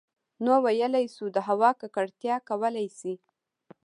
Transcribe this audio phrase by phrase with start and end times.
[0.43, 3.13] نـو ٫ويلـی شـوو د هـوا ککـړتـيا کـولی شـي